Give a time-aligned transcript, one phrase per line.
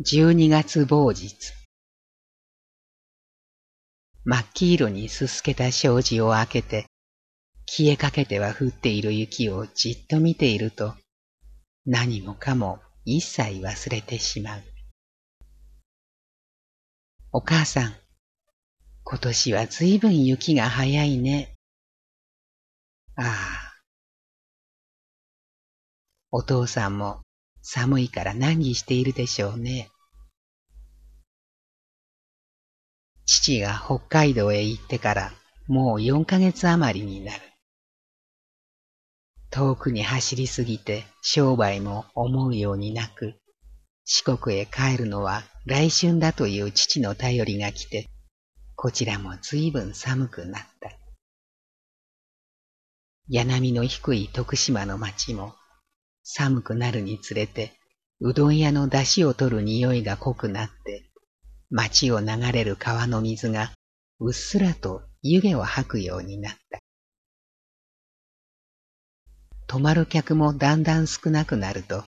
[0.00, 1.52] 12月某日。
[4.24, 6.86] 真っ黄色にすすけた障子を開けて、
[7.66, 10.96] 消えかけては降っている雪をじっと見ていると、
[11.86, 14.62] 何もかも一切忘れてしまう。
[17.30, 17.94] お母さん、
[19.04, 21.54] 今年はずいぶん雪が早いね。
[23.14, 23.74] ああ。
[26.32, 27.23] お父さんも
[27.66, 29.90] 寒いから難儀しているでしょうね。
[33.24, 35.32] 父が北海道へ行ってから
[35.66, 37.40] もう4ヶ月余りになる。
[39.50, 43.34] 遠くに走りすぎて商売も思うようになく、
[44.04, 48.10] 四国へ帰るのは来春だという父の頼りが来て、
[48.76, 50.90] こちらも随分寒くなった。
[53.28, 55.54] 柳の低い徳島の町も
[56.24, 57.78] 寒くなるにつれて、
[58.20, 61.04] うどん屋の出汁を取る匂いが濃くなって、
[61.70, 63.72] 町を流れる川の水が
[64.18, 66.78] うっすらと湯気を吐くようになった。
[69.66, 72.04] 泊まる客もだんだん少なくなると、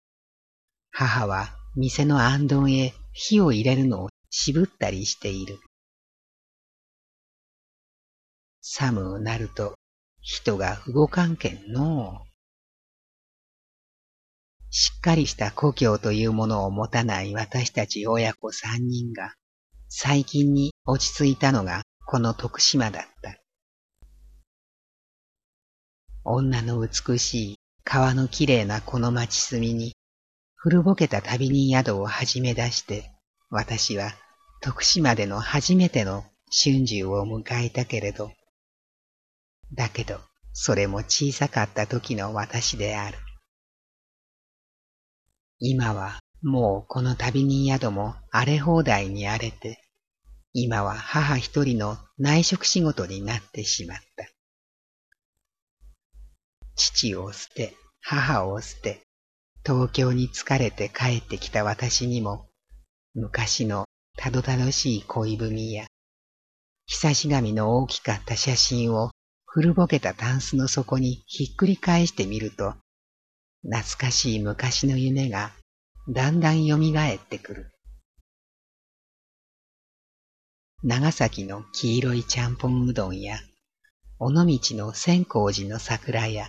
[0.90, 5.58] 母は店のあんどんへ火を入れるのを渋ったりしている。
[8.60, 9.74] 寒うなると
[10.20, 12.33] 人が動かんけんのう。
[14.76, 19.36] しっかりした故郷というものを持たない私たち親子三人が、
[19.88, 23.38] 最近に落ち着いたのがこの徳島だった。
[26.24, 29.94] 女の美しい川のきれいなこの町隅に、
[30.56, 33.12] 古ぼけた旅人宿を始め出して、
[33.50, 34.10] 私は
[34.60, 38.32] 徳島での初めての春秋を迎えたけれど、
[39.72, 40.18] だけど、
[40.52, 43.18] それも小さかった時の私である。
[45.66, 49.80] 今はもうこの旅人宿も荒れ放題に荒れて、
[50.52, 54.28] 今は母一人の内職仕事になってしまった。
[56.76, 59.00] 父を捨て、母を捨て、
[59.64, 62.50] 東京に疲れて帰ってきた私にも、
[63.14, 63.86] 昔の
[64.18, 65.86] たどたどしい恋文や、
[66.84, 69.12] 久し紙の大きかった写真を
[69.46, 72.74] 古ぼけたタンスの底にひっくり返してみると、
[73.64, 75.52] 懐かしい昔の夢が
[76.06, 77.70] だんだん蘇ってくる。
[80.82, 83.38] 長崎の黄色いちゃんぽんうどんや、
[84.18, 84.44] 尾道
[84.76, 86.46] の千光寺の桜や、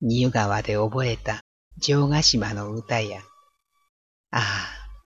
[0.00, 1.40] 新湯川で覚えた
[1.80, 3.22] 城ヶ島の歌や、
[4.30, 4.42] ああ、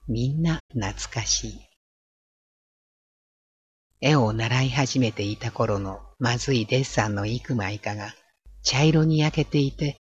[0.07, 1.61] みんな懐かしい。
[4.03, 8.15] 絵を習い始めていた頃のまずいデッサンの幾枚かが
[8.63, 9.97] 茶色に焼けていて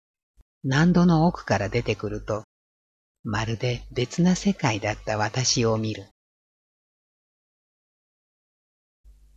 [0.66, 2.46] 何度の奥から出てくると、
[3.24, 6.06] まるで別な世界だった私を見る。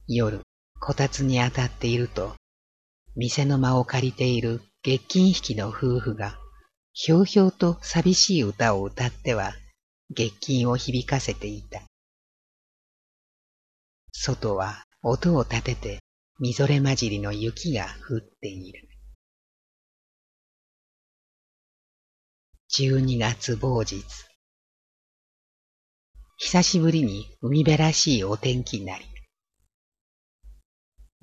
[0.07, 0.43] 夜、
[0.81, 2.35] こたつに当たっていると、
[3.17, 6.39] 店の間を借りている月金引きの夫婦が、
[6.93, 9.53] ひょうひょうと寂しい歌を歌っては、
[10.11, 11.83] 月金を響かせていた。
[14.13, 15.99] 外は音を立てて、
[16.39, 18.86] みぞれ混じりの雪が降っている。
[22.69, 24.04] 12月某日。
[26.37, 29.04] 久しぶりに海辺らしいお天気になり、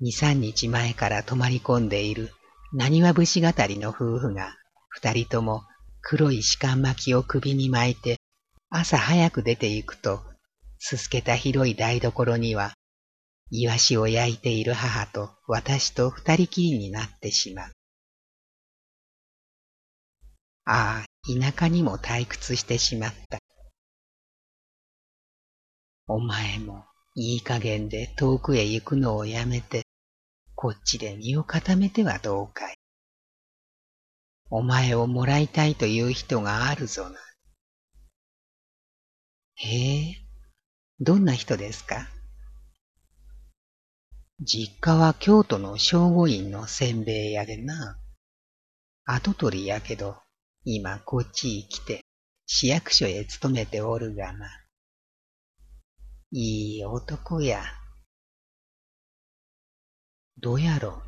[0.00, 2.32] 二三日前から泊まり込んでいる
[2.72, 4.56] 何は節語りの夫婦が
[4.88, 5.62] 二人とも
[6.00, 8.18] 黒い士官巻きを首に巻いて
[8.70, 10.22] 朝早く出て行くと、
[10.78, 12.72] すすけた広い台所には、
[13.50, 17.72] イワシを焼いている母と私と二人きりになってしまう。
[20.66, 23.38] ああ、田舎にも退屈してしまった。
[26.06, 29.84] お前もいい加減で遠くへ行くのをやめて、
[30.54, 32.76] こっちで身を固めてはどうかい。
[34.50, 37.18] お前をもらいたいという人があるぞな。
[39.56, 40.16] へえ、
[41.00, 42.08] どんな人ですか？
[44.40, 47.98] 実家は京都の正午院のせんべい屋でな。
[49.04, 50.16] 跡取りやけど、
[50.64, 52.00] 今こっちへ来て
[52.46, 54.48] 市役所へ勤めておるがな。
[56.30, 57.62] いい男や。
[60.38, 61.02] どうやろ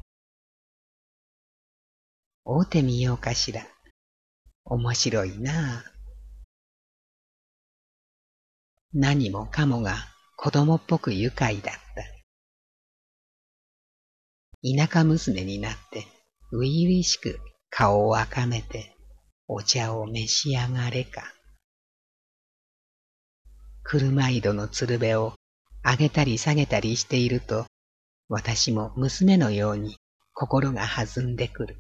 [2.45, 2.59] う。
[2.61, 3.67] 会うてみようかしら。
[4.65, 5.85] 面白いな
[8.93, 9.97] 何もかもが
[10.37, 11.81] 子供っぽく愉快だった。
[14.63, 16.07] 田舎娘になって、
[16.51, 17.39] 初々しく
[17.71, 18.96] 顔を赤めて、
[19.49, 21.33] お茶を召し上がれか。
[23.85, 25.35] 車井戸の鶴瓶を
[25.85, 27.67] 上げたり下げたりしていると、
[28.29, 29.97] 私も娘のように
[30.35, 31.77] 心が弾んでくる。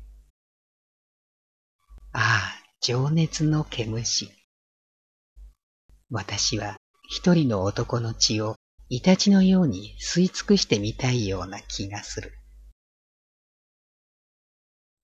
[2.12, 4.30] ああ、情熱の毛虫。
[6.08, 6.76] 私は
[7.08, 8.54] 一人の男の血を
[8.88, 12.32] イタチのように吸い尽くしてみたいような気がする。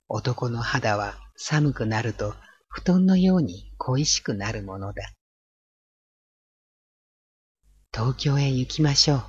[0.09, 2.37] 男の肌は寒くなると
[2.75, 5.13] 布団のように恋しくなるものだ。
[7.93, 9.25] 東京へ行きましょう。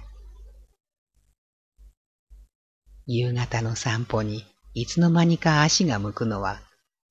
[3.05, 6.61] 夕方の散歩にいつの間にか足が向くのは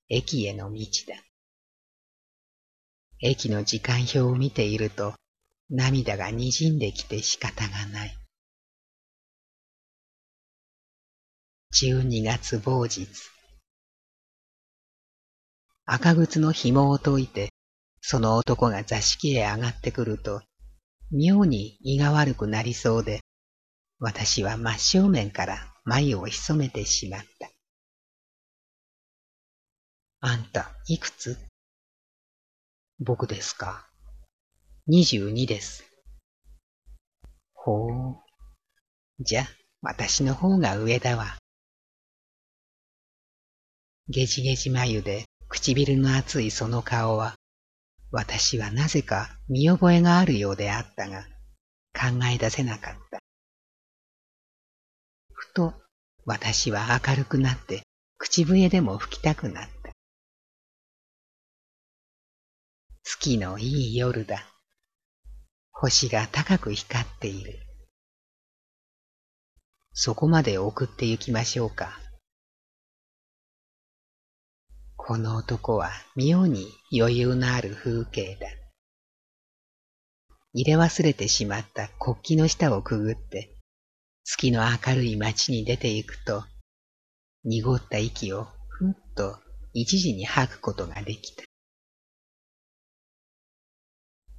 [0.09, 1.23] 駅への道だ。
[3.21, 5.13] 駅の時間表を見ていると
[5.69, 8.17] 涙が滲んできて仕方がない。
[11.75, 13.07] 12月某日。
[15.95, 17.51] 赤靴の紐を解いて、
[18.01, 20.41] その男が座敷へ上がってくると、
[21.11, 23.21] 妙に胃が悪くなりそうで、
[23.99, 27.51] 私は真正面から眉を潜めてしまった。
[30.21, 31.37] あんた、いくつ？
[32.99, 33.87] 僕ですか。
[34.87, 35.85] 二十二です。
[37.53, 38.17] ほう。
[39.21, 39.45] じゃ、
[39.83, 41.37] 私の方が上だわ。
[44.09, 47.35] ゲジゲジ眉で唇の厚いその顔は、
[48.11, 51.27] 私はなぜか見覚えがあるようであったが、
[51.95, 53.19] 考え出せなかった。
[55.33, 55.75] ふと、
[56.25, 57.83] 私は明るくなって、
[58.17, 59.93] 口笛でも吹きたくなった。
[63.03, 64.47] 月のいい夜だ。
[65.71, 67.59] 星が高く光っている。
[69.93, 72.02] そこまで送って行きましょうか。
[75.05, 78.47] この男は妙に余裕のある風景だ。
[80.53, 83.53] 入れ忘れてしまった国旗の下をくぐって、
[84.23, 86.45] 月の明るい街に出て行くと、
[87.43, 89.41] 濁った息をふっと
[89.73, 91.43] 一時に吐くことができた。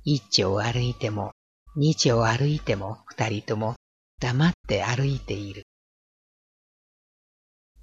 [0.06, 1.32] 一丁歩いても、
[1.76, 3.76] 二丁歩いても二人とも
[4.22, 5.64] 黙って歩いている。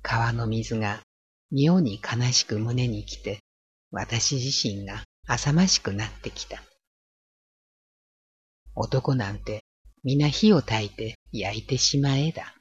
[0.01, 1.03] 川の水が
[1.51, 3.41] 妙に悲しく胸に来て、
[3.91, 6.63] 私自身が浅ましくなってきた。
[8.75, 9.65] 男なんて
[10.05, 12.55] 皆火を焚いて焼いてしまえだ。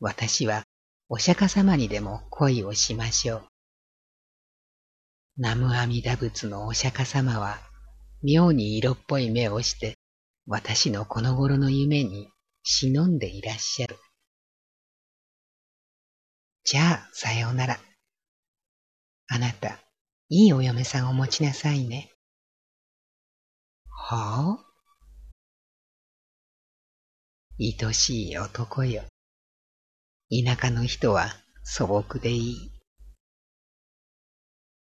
[0.00, 0.62] 私は
[1.08, 3.48] お釈迦様にでも恋をしましょう。
[5.38, 7.58] 南無阿弥陀仏のお釈迦様は、
[8.22, 9.94] 妙に色っぽい目をして、
[10.46, 12.28] 私のこの頃の夢に
[12.64, 13.96] 忍んでいらっしゃる。
[16.70, 17.78] じゃあ、さようなら。
[19.28, 19.78] あなた、
[20.28, 22.10] いいお嫁さんを持ちなさいね。
[23.88, 24.64] はあ？
[27.58, 29.02] 愛しい男よ。
[30.30, 31.30] 田舎の人は
[31.64, 32.70] 素朴でいい。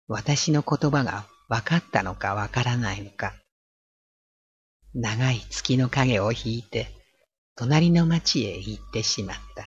[0.07, 3.35] 私の言葉が分かったのか分からないのか。
[4.95, 6.87] 長い月の影を引いて、
[7.55, 9.67] 隣の町へ行ってしまった。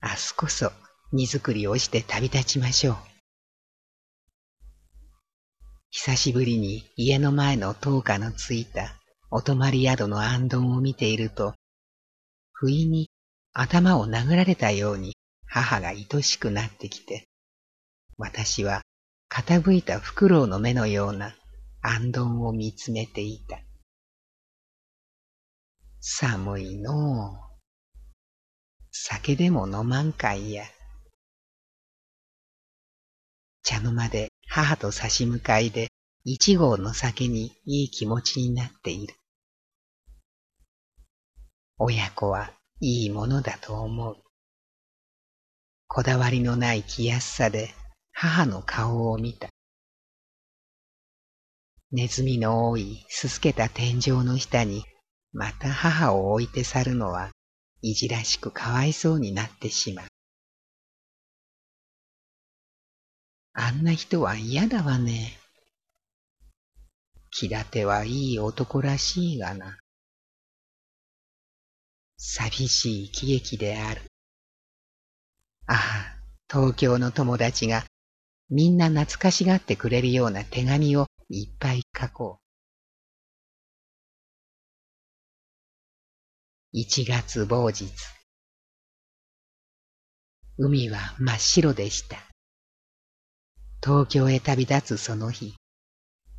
[0.00, 0.70] 明日こそ
[1.12, 2.96] 荷造りをして旅立ちましょう。
[5.90, 8.94] 久しぶりに家の前の灯火のついた
[9.30, 11.54] お泊まり宿の暗丼を見ていると、
[12.52, 13.10] 不意に
[13.52, 17.24] 頭を殴られたように母が愛しくなってきて、
[18.18, 18.82] 私は
[19.28, 21.34] 傾いたフクロウの目のような
[21.82, 23.58] 暗丼を見つめていた。
[26.00, 27.47] 寒いのう。
[29.00, 30.64] 酒でも飲まんかいや。
[33.62, 35.88] 茶の間で母と差し向かいで
[36.24, 39.14] 一合の酒にいい気持ちになっている。
[41.78, 44.16] 親子はいいものだと思う。
[45.86, 47.72] こだわりのない気安さで
[48.12, 49.48] 母の顔を見た。
[51.92, 54.84] ネズミの多いすすけた天井の下に
[55.32, 57.30] また母を置いて去るのは
[57.82, 60.06] いじらしくかわいそうになってしまう。
[63.52, 65.36] あんな人は嫌だわね。
[67.30, 69.78] 気立てはいい男らしいがな。
[72.16, 74.02] 寂しい喜劇である。
[75.66, 76.16] ああ、
[76.50, 77.84] 東京の友達が
[78.50, 82.47] みんな懐かしがってくれるような手紙をいっぱい書こう。
[86.70, 87.88] 一月某日。
[90.58, 92.18] 海は真っ白でした。
[93.82, 95.54] 東京へ旅立つその日、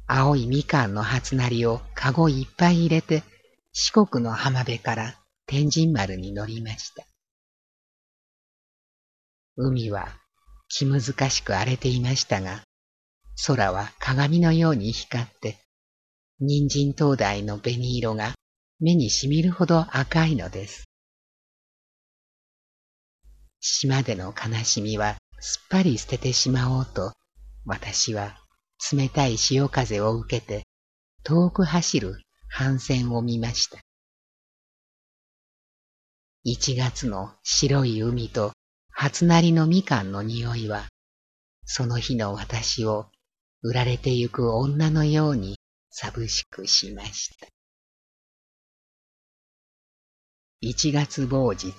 [0.06, 3.24] 青いみかんの初なりをかごいっぱい入れて、
[3.74, 5.16] 四国の浜辺から
[5.48, 7.04] 天神丸に乗りました。
[9.58, 10.10] 海は
[10.68, 12.62] 気難しく荒れていましたが、
[13.48, 15.58] 空は鏡のように光って、
[16.40, 18.36] 人参灯台の紅色が
[18.82, 20.86] 目にしみるほど赤いのです。
[23.60, 27.12] 島での悲しみはすっぱり捨ててしまおうと、
[27.66, 28.38] 私は
[28.92, 30.64] 冷たい潮風を受けて
[31.24, 33.80] 遠く走る帆船を見ました。
[36.44, 38.54] 一月の白い海と
[38.92, 40.88] 初なりのみかんの匂いは、
[41.66, 43.08] その日の私を
[43.62, 45.58] 売られてゆく女のように
[45.90, 47.48] 寂しくしました。
[50.62, 51.74] 一月某日。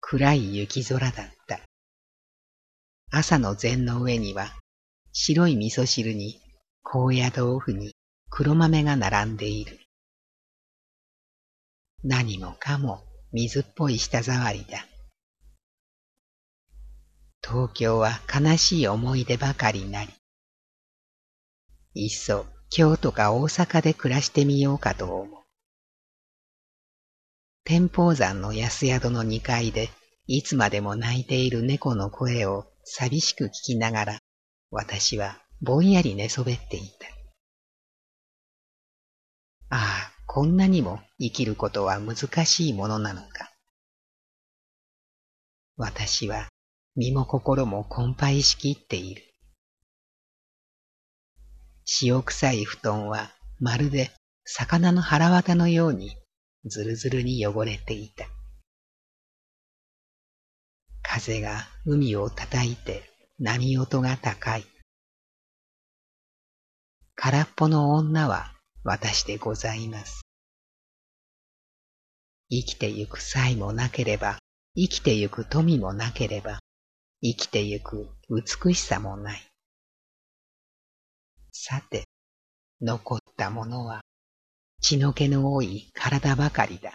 [0.00, 1.60] 暗い雪空だった。
[3.10, 4.54] 朝の膳の上には、
[5.12, 6.40] 白い味噌汁に
[6.82, 7.94] 高野豆腐に
[8.30, 9.80] 黒豆が並んでいる。
[12.02, 14.86] 何もかも水っぽい舌触りだ。
[17.46, 20.10] 東京は悲しい思い出ばかりなり、
[21.92, 25.45] いっそ京都か大阪で暮らしてみようかと思う。
[27.66, 29.90] 天保山の安宿の二階で、
[30.28, 34.20] いつまでも泣いている猫の声を寂しく聞きながら、
[34.70, 37.08] 私はぼんやり寝そべっていた。
[39.70, 43.50] ああ、こんなにも生きることは難しいものなのか。
[45.76, 46.46] 私は
[46.94, 49.24] 身も心も困憊しきっている。
[52.00, 54.12] 塩臭い布団はまるで
[54.44, 56.16] 魚の腹渡のように
[56.68, 58.26] ずるずるに汚れていた。
[61.02, 63.04] 風が海を叩いて
[63.38, 64.66] 波音が高い。
[67.14, 70.22] 空っぽの女は私でございます。
[72.50, 74.38] 生きてゆく才もなければ、
[74.74, 76.58] 生きてゆく富もなければ、
[77.22, 79.46] 生きてゆく美しさもない。
[81.52, 82.04] さて、
[82.80, 84.02] 残ったものは
[84.88, 86.92] 血の気の多い体ばかりだ。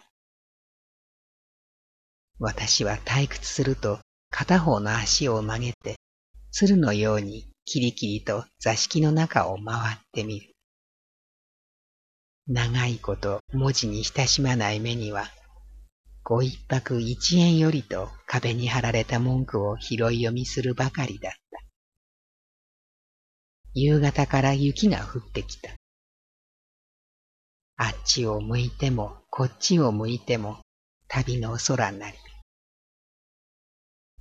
[2.39, 5.97] 私は退屈すると片方の足を曲げて、
[6.51, 10.53] 鶴のようにキリキリと座敷の中を回ってみる。
[12.47, 15.27] 長いこと文字に親しまない目には、
[16.23, 21.59] ご一泊一円よりと壁に貼られた文句を拾い読みするばかりだった。
[23.73, 25.80] 夕方から雪が降ってきた。
[27.83, 30.59] あっちを向いてもこっちを向いても
[31.07, 32.17] 旅の空なり。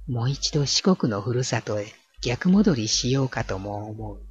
[0.08, 4.22] もう一度四国のふるさとへ逆戻りしようかとも思う。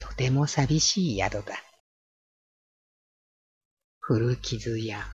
[0.00, 1.54] とても寂しい宿だ。
[4.00, 5.12] 古傷や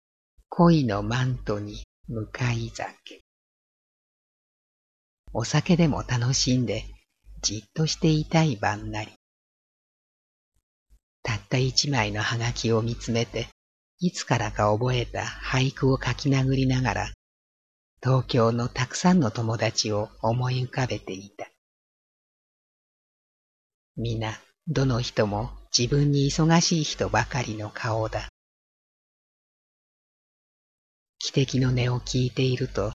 [0.49, 3.21] 恋のマントに向かい酒。
[5.33, 6.85] お酒でも楽しんで
[7.41, 9.18] じっとしていたい晩なり。
[11.29, 13.50] たった一枚のハガキを見つめて、
[14.00, 17.13] いつからか覚えた俳句を書き殴りながら、
[18.01, 21.48] 東京のたくさんの友達を思い浮かべていた。
[23.95, 28.29] 皆、どの人も自分に忙しい人ばかりの顔だ。
[31.24, 32.91] 汽笛の音を聞いていると、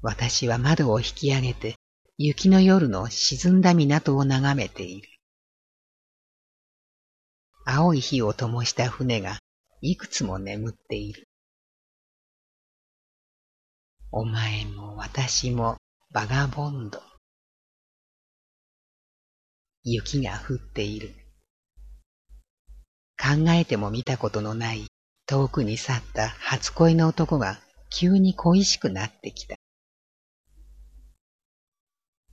[0.00, 1.74] 私は窓を引き上げて、
[2.16, 5.13] 雪の夜の沈んだ港を眺めている。
[7.66, 9.38] 青い火を灯した船が
[9.80, 11.28] いくつも眠っている。
[14.12, 15.78] お前も私も
[16.12, 17.02] バガボンド。
[19.82, 21.14] 雪が降っている。
[23.16, 24.86] 考えても見たことのない
[25.26, 27.58] 遠くに去った初恋の男が
[27.90, 29.56] 急に恋しくなってきた。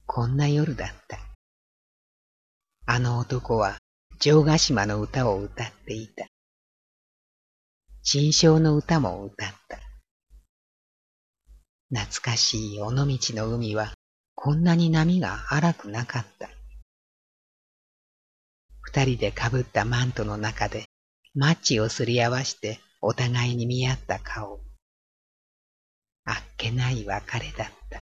[0.06, 1.20] こんな夜だった。
[2.86, 3.78] あの男は
[4.24, 6.28] 城ヶ島の歌を歌っていた。
[8.04, 9.80] 新章の歌も歌った。
[11.90, 13.94] 懐かしい尾道の海は
[14.36, 16.52] こんなに波が荒くなかった。
[18.82, 20.86] 二人でかぶったマントの中で
[21.34, 24.60] マッチをすり合わしてお互いに見合った顔。
[26.26, 28.00] あっけない別れだった。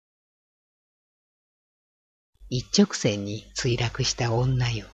[2.50, 4.88] 一直線に墜落した女よ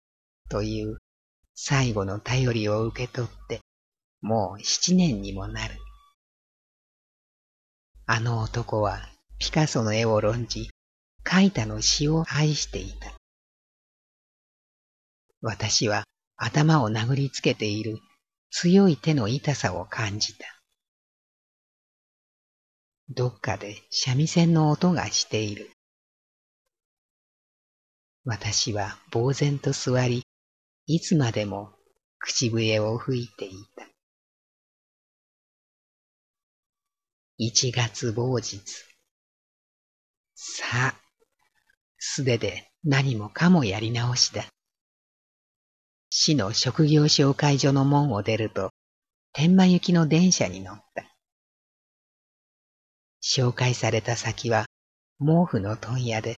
[0.49, 0.97] という
[1.53, 3.61] 最後の頼りを受け取って、
[4.21, 5.75] もう七年にもなる。
[8.05, 8.99] あの男は
[9.39, 10.69] ピカソの絵を論じ、
[11.23, 13.13] 描いたの詩を愛していた。
[15.41, 16.03] 私は
[16.35, 17.99] 頭を殴りつけている
[18.51, 20.45] 強い手の痛さを感じた。
[23.09, 25.71] どっかで三味線の音がしている。
[28.23, 30.23] 私は呆然と座り、
[30.93, 31.71] いつまでも
[32.19, 33.87] 口笛を吹いていた。
[37.37, 38.59] 一月某日。
[40.35, 40.95] さあ、
[41.97, 44.43] 素手で何もかもやり直しだ。
[46.09, 48.71] 市の職業紹介所の門を出ると、
[49.31, 51.05] 天満行きの電車に乗った。
[53.23, 54.65] 紹介された先は
[55.19, 56.35] 毛布の問屋で、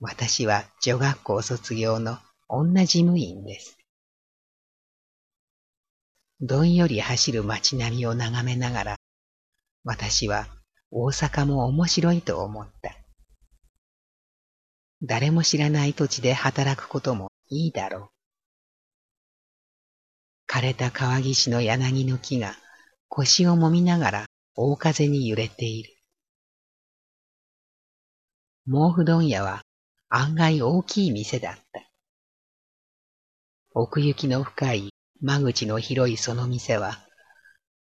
[0.00, 2.18] 私は女学校卒業の
[2.52, 3.78] 女事務員です。
[6.40, 8.96] どんより走る街並みを眺めながら、
[9.84, 10.48] 私は
[10.90, 12.96] 大阪も面白いと思った。
[15.02, 18.10] 誰も知らない土地で働くこともいいだろ
[20.48, 20.52] う。
[20.52, 22.56] 枯れた川岸の柳の木が
[23.06, 24.26] 腰をもみながら
[24.56, 25.94] 大風に揺れている。
[28.66, 29.62] 毛布問屋は
[30.08, 31.89] 案外大きい店だった。
[33.72, 36.98] 奥行きの深い間口の広いその店は、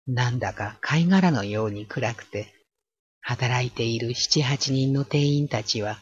[0.09, 2.53] なんだか貝殻のように暗くて、
[3.21, 6.01] 働いている七八人の店員たちは、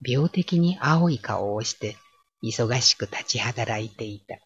[0.00, 1.96] 病的に青い顔をして、
[2.44, 4.38] 忙しく立ち働いていた。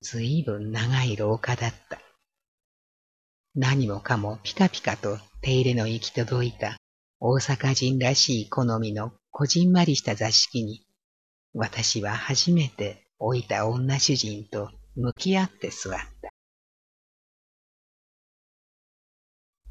[0.00, 2.00] ずいぶん長い廊下だった。
[3.56, 6.76] 何もかもピカピカと手入れの行き届いた
[7.18, 10.85] 大阪人らしい好みのこじんまりした座敷に、
[11.58, 16.30] 私は初めて老いた女主人と向き合って座った。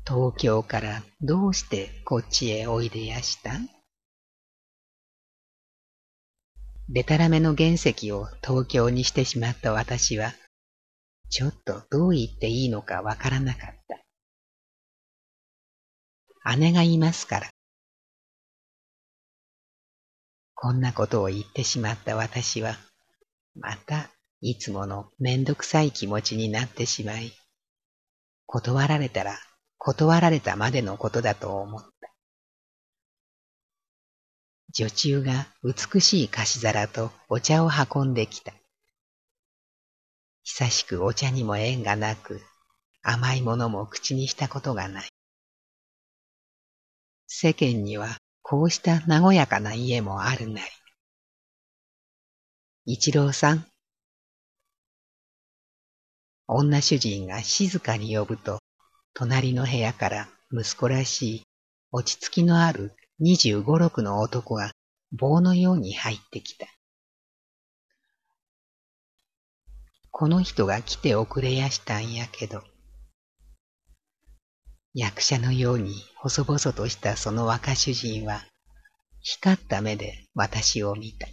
[0.03, 3.51] 東京からどうしてこっちへおいでやした？
[6.89, 10.33] でたらめの原石を東京にしてしまった私は、
[11.29, 13.75] ちょっとどう言っていいのかわからなかっ
[16.43, 16.57] た。
[16.57, 17.54] 姉がいますから。
[20.55, 22.77] こんなことを言ってしまった私は、
[23.55, 24.09] また
[24.41, 27.33] いつものめんどくさい気持ちになってしまい、
[28.47, 29.37] 断られたら
[29.77, 32.11] 断られたまでのことだと思った。
[34.73, 38.51] 女中が美しい菓子皿とお茶を運んできた。
[40.43, 42.41] 久しくお茶にも縁がなく、
[43.03, 45.09] 甘いものも口にしたことがない。
[47.27, 50.67] 世間にはこうした和やかな家もあるなり。
[52.85, 53.65] 一郎さん。
[56.45, 58.59] 女主人が静かに呼ぶと、
[59.15, 61.43] 隣の部屋から息子らしい
[61.91, 64.69] 落ち着きのある二十五六の男が
[65.11, 66.67] 棒のように入ってきた。
[70.11, 72.61] この人が来て遅れやしたんやけど、
[74.97, 78.45] 役者のように細々としたその若主人は、
[79.19, 81.27] 光った目で私を見た。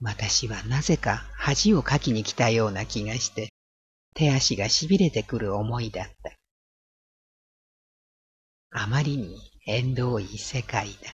[0.00, 3.50] 私はなぜか恥をかきに来たような気がして、
[4.14, 6.32] 手足が痺れてくる思いだった。
[8.70, 11.12] あまりに縁遠い世界だ。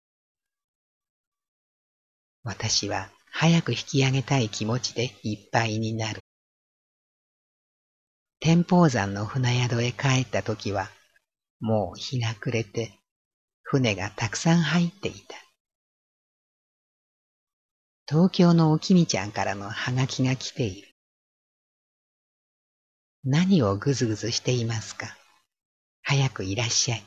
[2.43, 6.19] 私は早く引き上げたい気持ちでいっぱいになる。
[8.45, 10.89] 天保山の船宿へ帰った時は、
[11.61, 12.91] もう日が暮れて、
[13.61, 15.37] 船がたくさん入っていた。
[18.05, 20.89] 東京のおきみちゃんからのハガキが来ている。
[23.23, 25.15] 何をぐずぐずしていますか？
[26.01, 27.03] 早くいらっしゃい。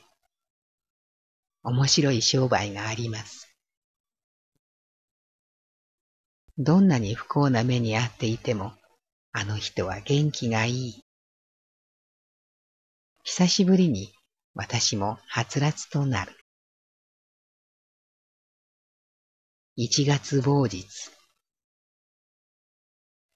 [1.64, 3.46] 面白い商売があります。
[6.56, 8.72] どんなに不幸な目に遭っていても、
[9.32, 11.05] あの人は元気がいい。
[13.28, 14.12] 久しぶりに
[14.54, 16.32] 私もはつらつとなる。
[19.74, 20.86] 一月某日。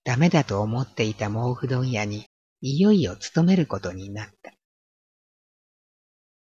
[0.04, 2.24] ダメだと思っていた毛布問屋に
[2.60, 4.52] いよいよ勤めることになった。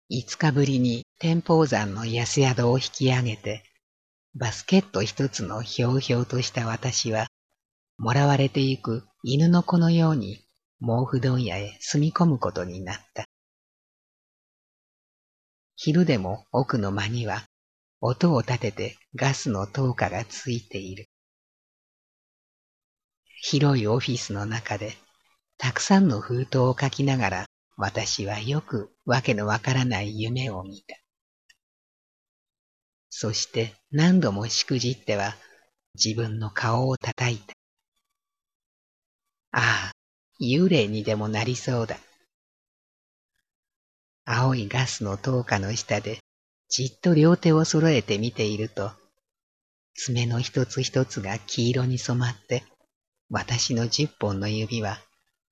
[0.07, 3.63] 五日ぶりに天保山の安宿を引き上げて、
[4.35, 7.25] バスケット一つのひょうひょうとした私は、
[7.97, 10.45] もらわれてゆく犬の子のように
[10.81, 13.30] 毛布問屋へ住み込むことになった。
[15.83, 17.43] 昼でも奥の間には
[18.01, 21.07] 音を立ててガスの灯火がついている。
[23.41, 24.93] 広いオフィスの中で
[25.57, 27.45] たくさんの封筒を書きながら
[27.77, 30.95] 私はよくわけのわからない夢を見た。
[33.09, 35.33] そして何度もしくじっては
[35.95, 37.53] 自分の顔を叩いた。
[39.53, 39.91] ああ、
[40.39, 41.97] 幽霊にでもなりそうだ。
[44.25, 46.19] 青いガスの灯火の下で
[46.69, 48.91] じっと両手を揃えて見ていると、
[49.93, 52.63] 爪の一つ一つが黄色に染まって、
[53.29, 54.99] 私の十本の指は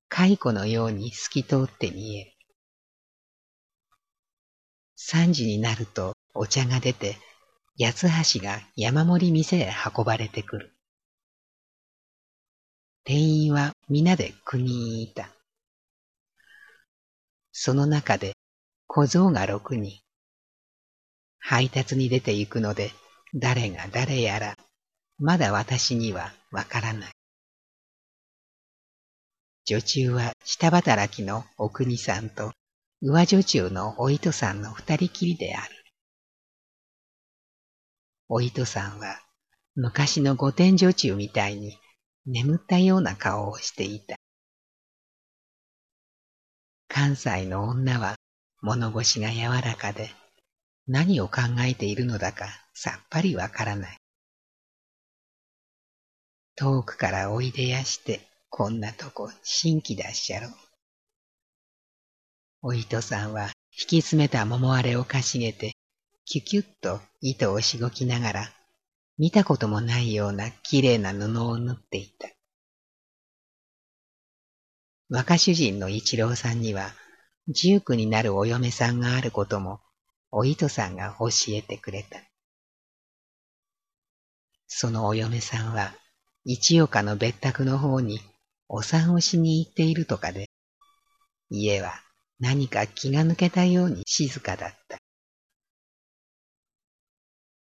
[0.10, 2.32] 蚕のように透き通って見える。
[4.96, 7.18] 三時になるとお茶が出て、
[7.78, 10.74] 八橋が山盛り店へ運ばれてくる。
[13.04, 15.30] 店員は皆で国にいた。
[17.52, 18.36] その中で
[19.00, 20.02] 小僧が六人。
[21.40, 22.92] 配達に出て行くので
[23.34, 24.58] 誰が誰やら
[25.18, 27.12] まだ私にはわからない。
[29.64, 32.52] 女中は下働きのお国さんと
[33.02, 35.70] 上女中のお糸さんの二人きりである。
[38.28, 39.22] お糸さんは
[39.76, 41.80] 昔の御殿女中みたいに
[42.26, 44.18] 眠ったような顔をしていた。
[46.90, 48.18] 関西の女は
[48.62, 50.12] 物腰が柔らかで
[50.88, 53.98] 何を考えているのだかさっぱりわからない。
[56.56, 60.50] 遠くからおいでやしてこんなとこ新規だっしゃろ。
[62.62, 63.50] お糸さんは引
[63.88, 65.74] き詰めた桃あれをかしげて
[66.32, 68.54] キュキュッと糸をしごきながら、
[69.18, 72.30] 見たこともないような綺麗な布を縫っていた。
[75.10, 76.92] 若主人の一郎さんには、
[77.52, 79.82] 十九になるお嫁さんがあることも、
[80.30, 82.20] お糸さんが教えてくれた。
[84.68, 85.96] そのお嫁さんは、
[86.46, 88.22] 一岡の別宅の方に
[88.68, 90.48] お産をしに行っているとかで、
[91.50, 91.94] 家は
[92.40, 95.00] 何か気が抜けたように静かだった。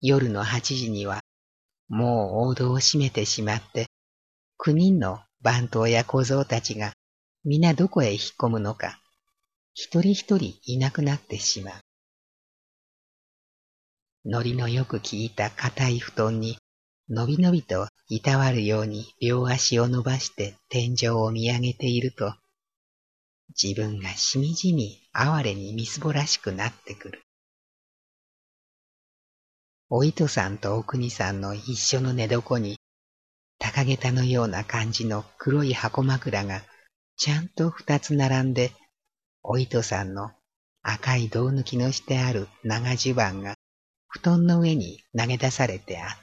[0.02, 1.22] 夜の八時には、
[1.90, 3.86] もう大戸を閉めてしまって、
[4.58, 6.94] 九人の番頭や小僧たちが
[7.44, 9.00] 皆どこへ引っ込むのか、
[9.78, 11.74] 一人一人いなくなってしまう。
[14.24, 16.58] ノリのよく効いた硬い布団に、
[17.10, 22.34] のびのびといたわるように両足を伸ばして天井を見上げていると、
[23.62, 27.22] 自分がしみじみ哀れにみすぼらしくなってくる。
[29.90, 32.78] お糸さんとお国さんの一緒の寝床に、
[33.60, 36.64] 高下駄のような感じの黒い箱枕が
[37.18, 38.72] ちゃんと二つ並んで、
[39.48, 40.32] お糸さんの
[40.82, 43.56] 赤い胴抜きのしてある長襦袢が
[44.08, 46.18] 布団の上に投げ出されてあった。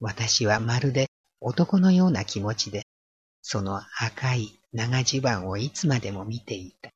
[0.00, 1.06] 私はまるで
[1.40, 2.82] 男のような気持ちで、
[3.42, 6.90] その赤い長襦袢をいつまでも見ていた。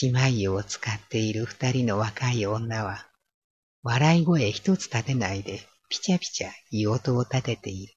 [0.00, 3.06] 姉妹を使っている二人の若い女は、
[3.82, 7.94] 笑い声一つ立てないで、ピチャピチャい音を立てている。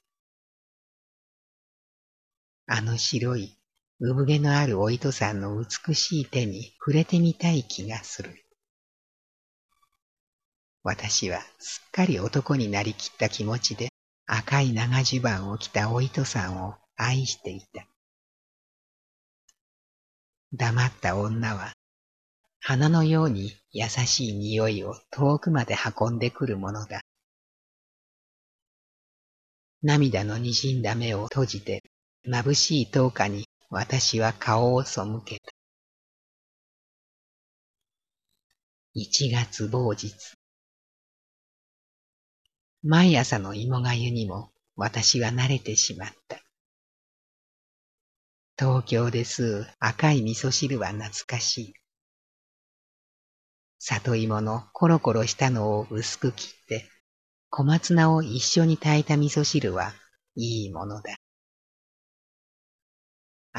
[2.69, 3.58] あの白い、
[4.01, 8.43] 産毛のあるお糸さんの美しい手に触れてみたい気がする。
[10.84, 13.88] 私はすっかり男になりきった気持ちで
[14.25, 17.88] 赤い長襦袢を着たお糸さんを愛していた。
[20.51, 21.71] 黙った女は
[22.60, 26.99] 花のように優しい匂いを遠くまで運んでくるものだ。
[29.82, 31.84] 涙の滲んだ目を閉じて
[32.30, 35.54] 眩しい灯火に私は顔を背けた。
[38.94, 40.13] 一月某日。
[42.84, 46.42] 毎朝の芋がゆにも私は慣れてしまった。
[48.60, 51.74] 東京で吸う赤い味噌汁は懐かしい。
[53.80, 56.90] 里芋のコロコロしたのを薄く切って、
[57.50, 59.94] 小松菜を一緒に炊いた味噌汁は
[60.36, 61.16] いいものだ。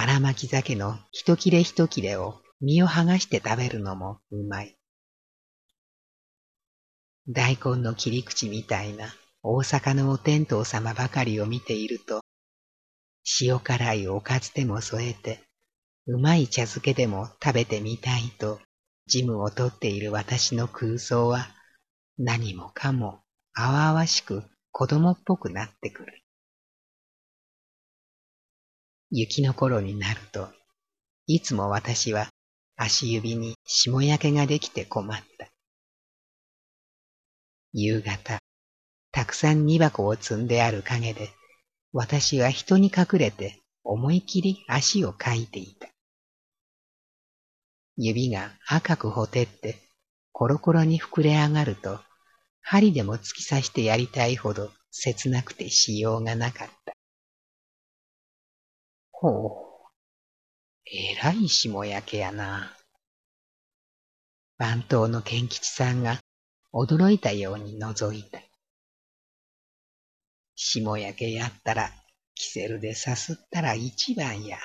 [0.01, 4.79] 荒巻き酒の一切れ一切れを身を剥がして食べるのもうまい。
[7.27, 12.21] 大根の切り口みたいな大阪のお天道様ばかりを見ていると、
[13.41, 15.41] 塩辛いおかずでも添えて、
[16.07, 18.61] うまい茶漬けでも食べてみたいと
[19.09, 21.49] ジムをとっている私の空想は
[22.19, 23.19] 何もかも
[23.53, 26.18] あわあわしく子供っぽくなってくる。
[29.11, 30.49] 雪の頃になると、
[31.27, 32.29] いつも私は
[32.77, 35.49] 足指に霜焼けができて困った。
[37.73, 38.39] 夕方、
[39.13, 41.31] たくさん荷箱を積んである陰で、
[41.93, 45.89] 私は人に隠れて思い切り足をかいていた。
[47.97, 49.77] 指が赤くほてって
[50.33, 51.99] コロコロに膨れ上がると
[52.61, 56.98] 針でも突き刺してやりたいほど切なくてしようがなかった。
[59.21, 59.89] ほう。
[60.87, 62.77] えらい霜焼けやな。
[64.59, 66.21] 番頭の賢吉さんが
[66.73, 68.41] 驚いたように覗いた。
[70.55, 71.91] 霜焼けやったら、
[72.37, 74.59] キセルでさすったら一番や。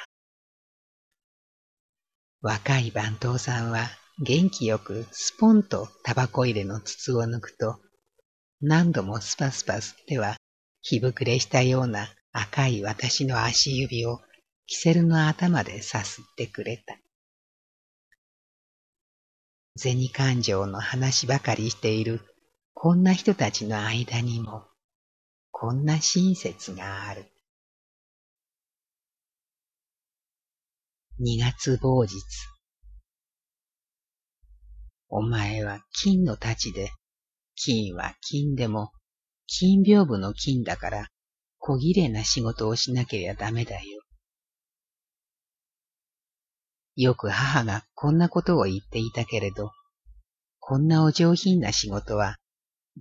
[2.42, 3.90] 若い番頭さんは
[4.20, 7.80] 元気よくスポンとタバコ入れの筒を抜くと、
[8.62, 10.38] 何度もスパスパ吸っては、
[10.84, 14.22] 日膨れしたような赤い私の足指を
[14.66, 16.98] キセルの頭でさすってくれた。
[19.76, 22.22] 銭勘定の話ばかりしている
[22.74, 24.66] こんな人たちの間にも、
[25.52, 27.32] こんな親切がある。
[31.18, 32.14] 二月某日。
[35.08, 36.92] お前は金の太刀で、
[37.56, 38.92] 金は金でも、
[39.48, 41.08] 金屏風の金だから、
[41.60, 44.03] 小綺麗な仕事をしなければダメだよ。
[46.96, 49.72] よく母がこんなことを言っていたけれど、
[50.60, 52.38] こんなお上品な仕事は、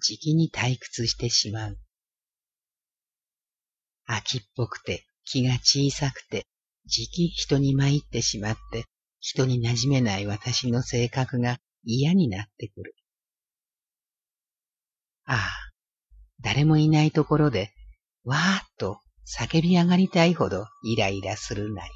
[0.00, 1.78] じきに退屈してしまう。
[4.07, 6.46] 秋っぽくて気が小さくて、
[6.87, 8.87] じき人に参ってしまって、
[9.20, 12.94] 人に馴染めない私の性格が嫌になってくる。
[15.24, 15.72] ああ、
[16.40, 17.72] 誰もいないところで、
[18.24, 21.90] わーっと叫び上がりたいほどイライラするなり。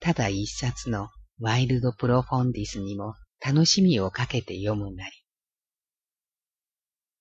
[0.00, 5.12] ただ一冊のワイルドプロフォンディスにも楽しみをかけて読むなり。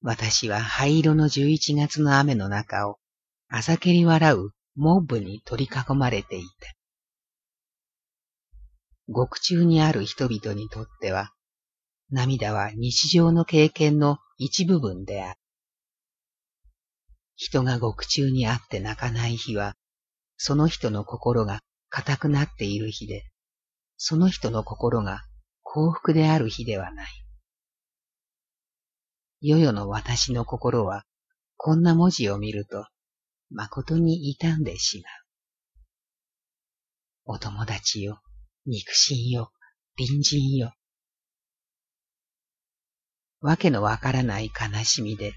[0.02, 3.00] 私は灰色の十一月の雨の中を、
[3.48, 6.76] あざけり笑うモブに取り囲まれていた。
[9.08, 11.32] 獄中にある人々にとっては、
[12.12, 15.40] 涙は日常の経験の一部分である。
[17.36, 19.76] 人が獄中にあって泣かない日は、
[20.38, 21.62] その人の心が
[21.98, 23.24] 硬くなっている日で、
[23.96, 25.22] その人の心が
[25.64, 27.08] 幸福である日ではない。
[29.40, 31.06] よよの私の心は、
[31.56, 32.86] こんな文字を見ると、
[33.50, 35.02] 誠に傷んでし
[37.26, 37.38] まう。
[37.38, 38.20] お友達よ、
[38.66, 39.54] 肉親よ、
[39.96, 40.74] 隣人よ。
[43.40, 45.32] わけのわからない悲しみで、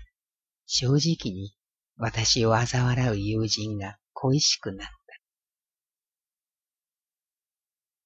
[0.67, 1.55] 正直に
[1.97, 4.98] 私を嘲笑う友人が恋しくなった。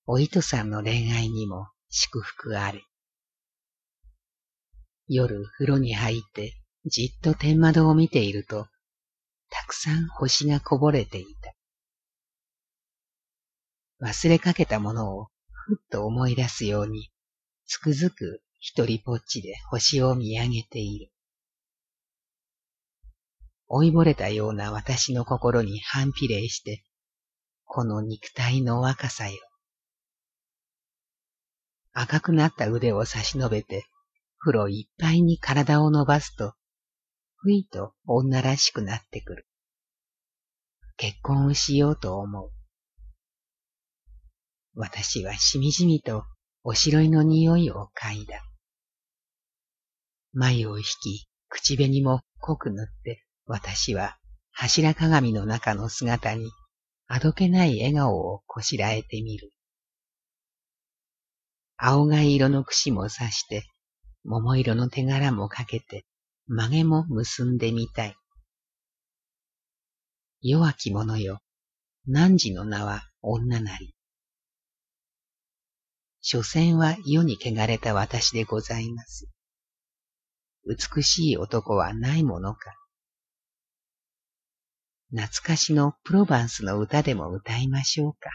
[0.04, 2.82] お糸さんの恋愛にも祝福ある。
[5.06, 6.54] 夜風呂に入って
[6.86, 8.66] じっと天窓を見ていると、
[9.50, 11.54] たくさん星がこぼれていた。
[14.04, 17.12] 忘れかけたものをふっと思い出すように、
[17.66, 21.12] つくづく一人ぽっちで星を見上げている。
[23.68, 26.82] 追いぼれたような私の心に反比例して、
[27.64, 29.38] この肉体の若さよ。
[31.94, 33.86] 赤くなった腕を差し伸べて、
[34.38, 36.54] 風呂いっぱいに体を伸ばすと、
[37.36, 39.46] ふいと女らしくなってくる。
[40.96, 42.50] 結婚をしようと思う。
[44.74, 46.24] 私はしみじみと
[46.64, 48.42] おしろいの匂いを嗅いだ。
[50.32, 54.16] 眉を引き、口紅も濃く塗って、私は
[54.52, 56.50] 柱鏡の中の姿に
[57.06, 59.50] あどけない笑顔をこしらえてみる。
[61.84, 63.64] 青貝色の櫛も刺して、
[64.22, 66.04] 桃色の手柄もかけて、
[66.46, 68.14] 曲げも結んでみたい。
[70.42, 71.40] 弱き者よ、
[72.06, 73.96] 汝の名は女なり。
[76.20, 79.26] 所詮は世に汚れた私でございます。
[80.64, 82.76] 美しい男はないものか。
[85.10, 88.30] 懐かしのプロバンスの歌でも歌いましょうか。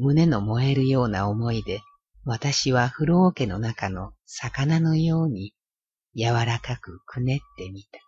[0.00, 1.80] 胸の燃えるような思いで、
[2.24, 5.54] 私は風呂桶の中の魚のように
[6.14, 7.98] 柔らかくくねってみた。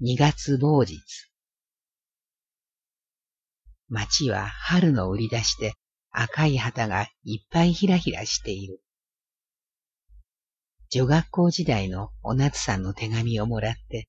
[0.00, 1.00] 二月某日。
[3.88, 5.74] 街は春の売り出しで
[6.10, 8.82] 赤い旗がいっぱいひらひらしている。
[10.90, 14.08] 女学校時代のお夏さんの手紙をもらって、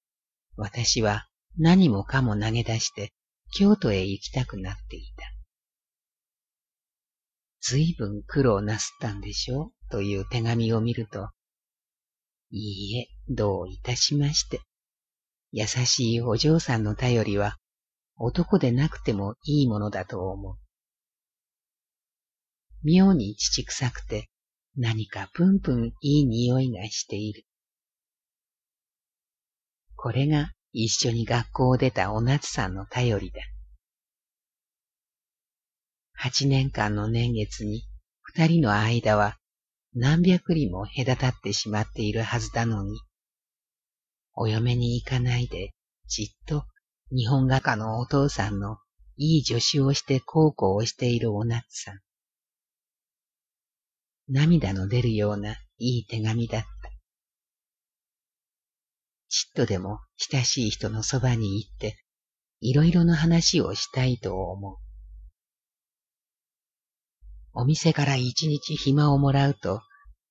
[0.57, 1.27] 私は
[1.59, 3.13] 何もかも投げ出して
[3.51, 5.25] 京都へ行きたくなっていた。
[7.61, 9.71] ずいぶん苦労なすったんでしょ？
[9.87, 11.29] うという手紙を見ると、
[12.51, 14.61] いいえ、どういたしまして。
[15.51, 17.55] 優しいお嬢さんの頼りは
[18.17, 20.57] 男でなくてもいいものだと思う。
[22.83, 24.29] 妙に乳臭くて
[24.75, 27.45] 何かプンプンいい匂いがしている。
[29.95, 33.39] これが一緒に学校を出たお夏さんの頼りだ。
[36.11, 37.83] 八年間の年月に
[38.21, 39.37] 二人の間は
[39.93, 42.99] 何百里も隔たってしまっているはずだのに、
[44.33, 45.73] お嫁に行かないで
[46.07, 46.65] じっと
[47.09, 48.77] 日本画家のお父さんの
[49.15, 51.99] いい助手をして孝行をしているおなつさん。
[54.27, 56.74] 涙の出るようないい手紙だった。
[59.27, 61.97] ちっとでも親しい人のそばに行って、
[62.61, 64.77] いろいろな話をしたいと思う。
[67.53, 69.81] お店から一日暇をもらうと、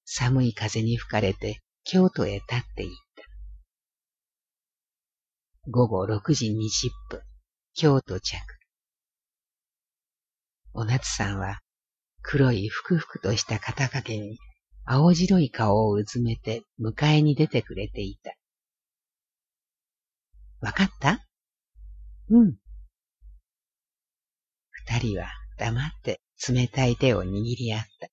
[0.05, 2.95] 寒い風に吹かれて京都へ立っていった。
[5.71, 7.23] 午後六時二十分、
[7.73, 8.37] 京都着。
[10.75, 11.61] お夏さんは
[12.21, 14.39] 黒いふくふくとした肩掛けに
[14.85, 18.35] 青白い顔をうずめて迎えに出てくれていた。
[20.65, 21.21] わかった？
[22.31, 22.57] うん。
[24.71, 28.09] 二人は黙って冷たい手を握り合った。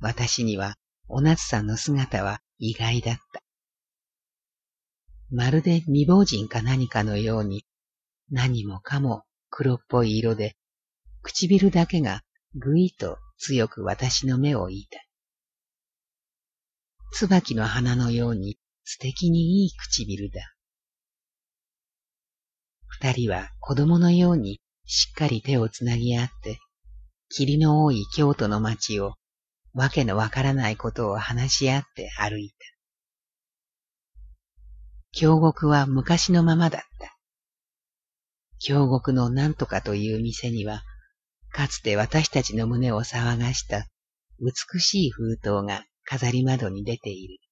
[0.00, 0.74] 私には
[1.06, 3.42] お夏さんの姿は意外だった。
[5.30, 7.64] まるで未亡人か何かのように
[8.28, 10.56] 何もかも黒っぽい色で
[11.22, 12.22] 唇だけが
[12.56, 14.98] ぐいと強く私の目をいた。
[17.12, 20.54] 椿の花のように素敵にいい唇だ。
[22.86, 26.58] 二人は子供のようにしっかり手をつなぎ合って、
[27.28, 29.14] 霧の多い京都の街を、
[29.72, 32.56] わけのわからないことを話し合って歩いた。
[35.12, 37.16] 京極は昔のままだった。
[38.58, 40.82] 京極の何とかという店には、
[41.50, 43.86] かつて私たちの胸を騒がした
[44.40, 47.43] 美しい封筒が飾り窓に出ている。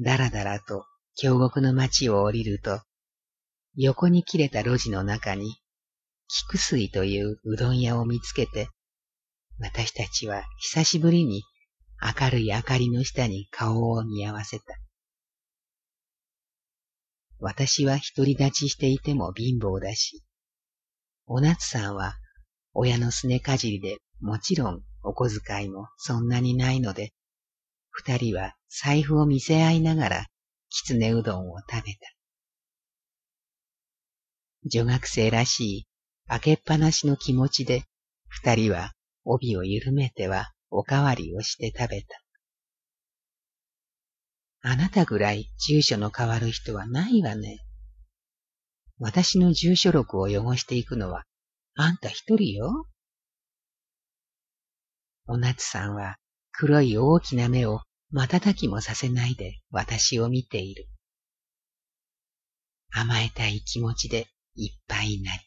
[0.00, 2.80] だらだらと京極の街を降りると、
[3.74, 5.56] 横に切れた路地の中に、
[6.28, 8.68] 菊水といううどん屋を見つけて、
[9.58, 11.42] 私たちは久しぶりに
[12.00, 14.64] 明るい明かりの下に顔を見合わせた。
[17.40, 20.22] 私は独り立ちしていても貧乏だし、
[21.26, 22.14] お夏さんは
[22.72, 27.12] 親のすねかじりでもちろんお小遣いもそんなにないので、
[28.00, 30.26] 二人は財布を見せ合いながら
[30.70, 31.98] きつねうどんを食べた。
[34.66, 35.88] 女学生らしい
[36.28, 37.82] 開けっぱなしの気持ちで、
[38.28, 38.92] 二人は
[39.24, 42.22] 帯を緩めてはおかわりをして食べた。
[44.60, 47.58] あなたぐらい住所の変わる人はないわね。
[49.00, 51.24] 私の住所録を汚していくのは
[51.74, 52.86] あんた一人よ。
[55.26, 56.16] おなつさんは
[56.52, 60.88] 黒い大きな目を瞬きもさせないで私を見ている。
[62.90, 65.40] 甘えたい気持ちでいっぱいになり。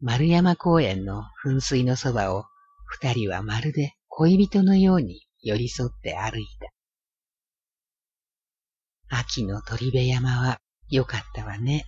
[0.00, 2.44] 丸山公園の噴水のそばを
[2.86, 6.70] 二人はまるで恋人のように寄り添って歩いた。
[9.18, 11.84] 秋の鳥部山はよかったわね。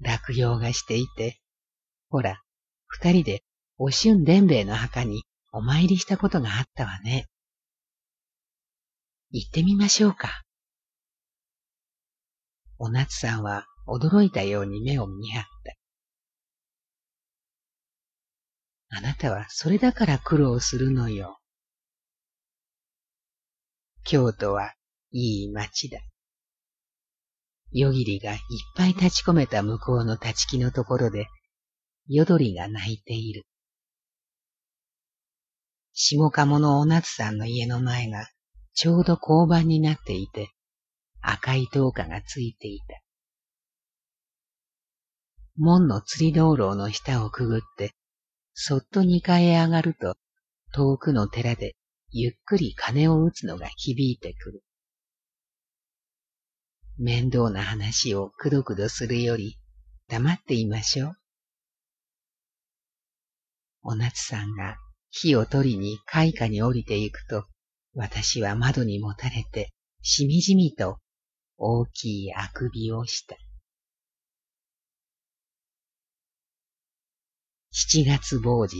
[0.00, 1.40] 落葉がしていて、
[2.10, 2.42] ほら、
[2.86, 3.42] 二人で
[3.78, 5.24] お春伝兵衛の墓に
[5.56, 7.28] お参りしたことがあったわね。
[9.30, 10.42] 行ってみましょうか。
[12.76, 15.44] お夏さんは驚いたように目を見張っ
[18.90, 18.98] た。
[18.98, 21.38] あなたはそれだから苦労するのよ。
[24.04, 24.74] 京都は
[25.10, 26.00] いい街だ。
[27.72, 28.38] 夜霧がいっ
[28.76, 31.28] ぱい立ち込めた向こうの立ち木のところで、
[32.08, 33.46] 夜鳥が鳴いている。
[35.98, 38.28] 下鴨のお夏さんの家の前が
[38.74, 40.50] ちょうど交番になっていて、
[41.22, 43.00] 赤い灯火がついていた。
[45.56, 47.94] 門の釣り道路の下をくぐって、
[48.52, 50.18] そっと二階へ上がると、
[50.74, 51.76] 遠くの寺で
[52.10, 54.62] ゆっくり鐘を打つのが響いてくる。
[56.98, 59.58] 面倒な話をくどくどするより、
[60.08, 61.16] 黙っていましょう。
[63.82, 64.76] お夏さんが
[65.18, 67.46] 火を取りに開花に降りていくと、
[67.94, 70.98] 私は窓にもたれて、しみじみと
[71.56, 73.34] 大きいあくびをした。
[77.70, 78.76] 七月某日。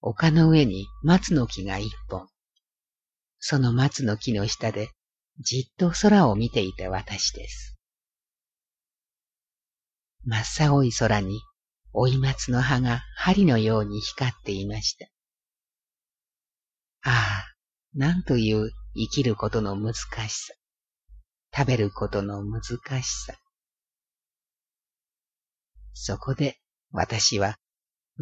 [0.00, 2.28] 丘の上に松の木が一本。
[3.40, 4.90] その松の木の下で
[5.40, 7.76] じっと空を見ていた私です。
[10.24, 11.40] 真っ青い空に
[11.98, 15.06] 追い松の葉が針のように光っていました。
[17.04, 17.54] ああ、
[17.94, 20.52] なんという生きることの難しさ。
[21.56, 22.62] 食べることの難
[23.02, 23.34] しさ。
[25.94, 26.58] そこで
[26.92, 27.56] 私は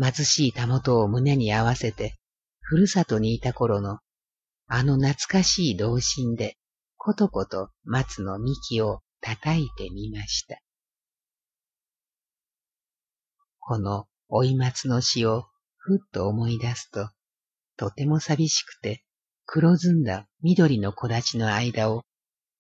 [0.01, 2.15] 貧しいたもとを胸に合わせて、
[2.61, 3.99] ふるさとにいた頃の
[4.69, 6.57] あの懐かしい童心で
[6.97, 10.64] ことこと松の幹を叩いてみました。
[13.67, 15.47] この追い松の詩を
[15.79, 17.09] ふっと思い出すと、
[17.79, 19.05] とても寂しくて、
[19.47, 22.03] 黒ずんだ緑の木立ちの間を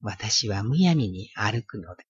[0.01, 2.05] 私はむやみに歩くのだ。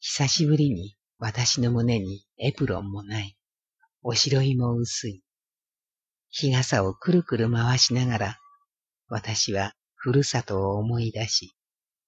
[0.00, 3.34] 久しぶりに私の胸にエプロンもない。
[4.02, 5.22] おしろいも薄い。
[6.28, 8.38] 日傘をくるくる回しながら、
[9.08, 11.54] 私はふるさとを思い出し、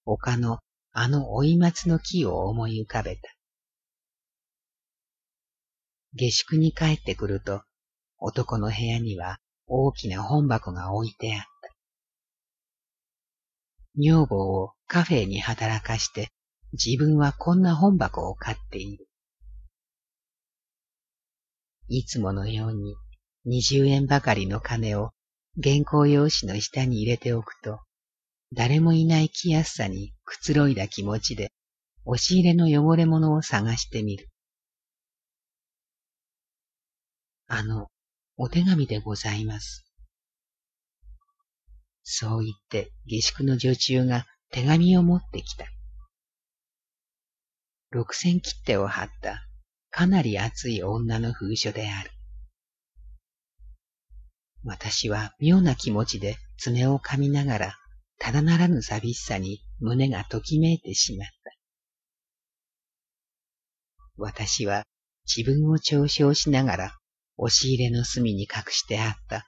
[0.05, 0.59] 丘の
[0.91, 3.34] あの追い松の木を思い浮かべた。
[6.15, 7.61] 下宿に帰ってくると、
[8.19, 9.37] 男の部屋には
[9.67, 11.47] 大きな本箱が置いてあった。
[13.97, 16.29] 女房をカフェに働かして
[16.73, 19.07] 自分はこんな本箱を買っている。
[21.87, 22.95] いつものように
[23.45, 25.11] 二十円ばかりの金を
[25.61, 27.79] 原稿用紙の下に入れておくと、
[28.53, 31.51] 誰もいない気安さにくつろいだ気持ちで
[32.05, 34.29] 押し入れの汚れ物を探してみる。
[37.55, 37.87] あの、
[38.35, 39.85] お手紙でございます。
[42.03, 45.65] そう言って下宿の女中が手紙を持ってきた。
[47.91, 49.47] 六千切手を貼った
[49.89, 52.11] かなり熱い女の封書である。
[54.65, 57.77] 私は妙な気持ちで爪を噛みながら、
[58.19, 61.33] ただならぬ寂しさに胸がときめいてしまった。
[64.17, 64.83] 私は
[65.25, 66.97] 自分を嘲笑しながら、
[67.37, 69.45] 押し入れの隅に隠してあった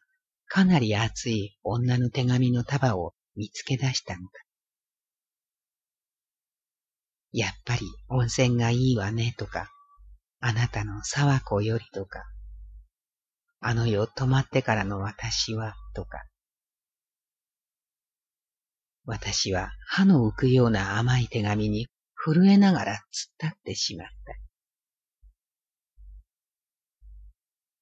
[0.47, 4.29] かなり熱い女の手紙の束を見つけ出したのだ。
[7.31, 9.69] やっぱり温泉がいいわねとか、
[10.39, 12.23] あなたの沢子よりとか、
[13.59, 16.23] あの世泊まってからの私はとか、
[19.05, 22.99] 私は歯の浮くような甘い手紙に震えながら突っ
[23.41, 24.46] 立ってしまった。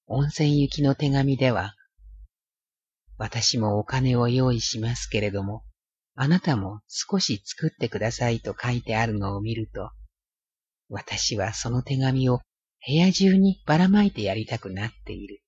[0.08, 1.76] 温泉行きの手紙では
[3.18, 5.64] 私もお金を用意しますけれども、
[6.16, 9.91] あなたも少し作ってくださいと書いてあるのを見ると、
[10.89, 12.39] 私はその手紙を
[12.86, 15.41] 部屋中にばらまいてやりたくなっている。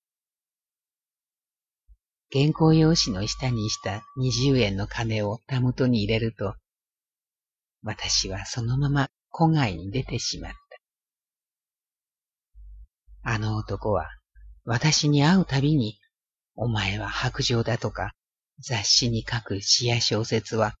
[2.32, 6.54] 原稿用紙の下にした二十円の金を手元に入れると、
[7.82, 10.58] 私はそのまま戸外に出てしまった。
[13.30, 14.08] あの男は
[14.68, 15.98] 私に会うたびに
[16.54, 18.12] お前は白状だとか、
[18.58, 20.74] 雑誌に書く詩や小説は、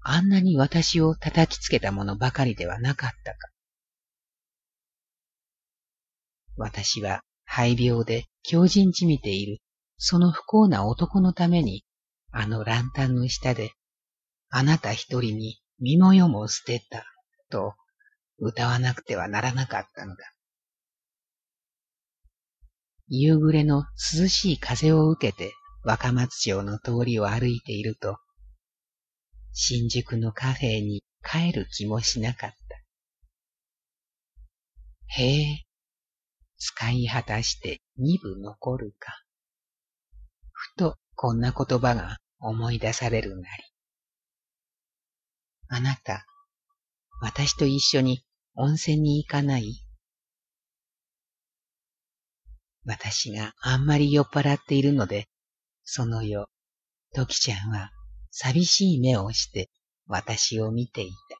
[0.00, 3.50] あんなに私を叩きつけたものばかりではなかったか。
[6.56, 9.58] 私は肺病で強靭じみている、
[9.98, 11.84] その不幸な男のために、
[12.32, 13.72] あのランタンの下で、
[14.48, 17.04] あなた一人に身も世も捨てた、
[17.50, 17.74] と
[18.38, 20.35] 歌わなくてはならなかったのだ。
[23.08, 23.84] 夕暮れの
[24.18, 25.52] 涼しい風を受けて
[25.84, 28.18] 若松町の通りを歩いていると、
[29.52, 32.56] 新宿のカフェに帰る気もしなかった。
[35.20, 35.64] へえ、
[36.58, 39.12] 使い果たして二部残るか。
[40.52, 43.64] ふとこんな言葉が思い出されるなり。
[45.68, 46.26] あなた、
[47.20, 48.24] 私と一緒に
[48.56, 49.85] 温泉に行かない？
[52.86, 55.28] 私があんまり酔っ払っているので、
[55.82, 56.46] その夜、
[57.14, 57.90] トキちゃんは
[58.30, 59.70] 寂しい目をして
[60.06, 61.38] 私を見ていた。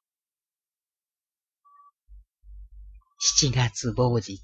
[3.18, 4.40] 七月某日。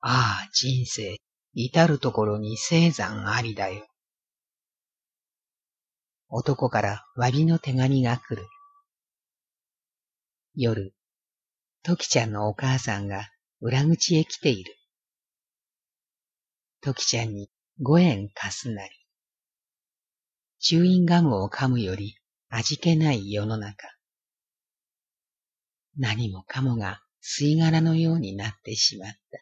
[0.00, 1.18] ああ、人生、
[1.54, 3.86] 至るところに生山ありだよ。
[6.28, 8.48] 男から詫びの手紙が来る。
[10.56, 10.94] 夜、
[11.84, 13.28] トキちゃんのお母さんが
[13.66, 14.76] 裏口へ来ている。
[16.82, 17.48] トキちゃんに
[17.80, 18.90] 五円貸すなり。
[20.58, 22.18] チューインガムを噛むより
[22.50, 23.88] 味気ない世の中。
[25.96, 29.40] 何もかもが吸い殻のようになってしまった。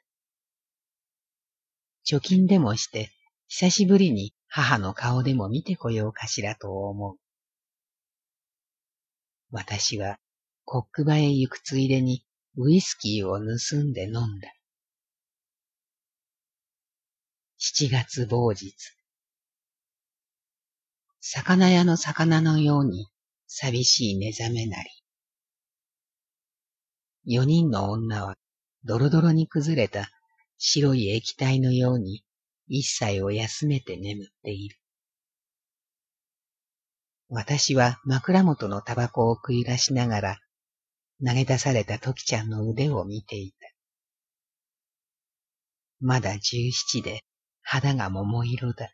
[2.06, 3.10] 貯金でもして
[3.48, 7.16] 久しぶりに母の顔でも見てこようかしらと思う。
[9.50, 10.20] 私は
[10.64, 12.24] コック場へ行くついでに
[12.58, 14.52] ウイスキーを盗んで飲んだ。
[17.56, 18.74] 七月某日。
[21.20, 23.06] 魚屋の魚のように
[23.46, 24.90] 寂しい目覚めなり。
[27.24, 28.36] 四人の女は
[28.84, 30.10] ドロドロに崩れた
[30.58, 32.22] 白い液体のように
[32.68, 34.76] 一切を休めて眠っている。
[37.30, 40.41] 私は枕元のタバコを食い出しながら
[41.24, 43.56] 投げ出されたトキちゃんの腕を見ていた。
[46.00, 47.20] まだ十七で
[47.62, 48.92] 肌が桃色だ。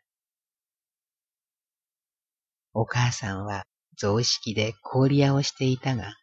[2.73, 3.65] お母さんは
[3.97, 6.13] 雑式で氷屋をしていたが、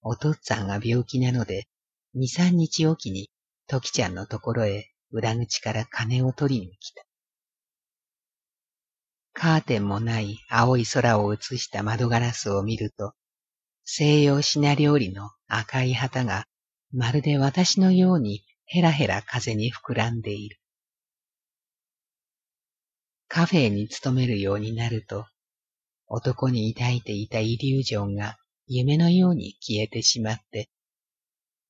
[0.00, 1.66] お父っつぁんが病気なので、
[2.14, 3.28] 二三日おきに
[3.66, 7.04] トキちゃんのところへ裏口から金を取りに来た。
[9.34, 13.14] カーテンもない青い空を映した窓ガラスを見ると、
[13.84, 16.46] 西洋品料理の赤い旗が
[16.92, 20.58] まるで私のようにヘラヘラ風に膨らんでいる。
[23.28, 25.26] カフェに勤めるようになると、
[26.06, 30.68] 男に抱いていたイリュージョンが夢のように消えてしまって、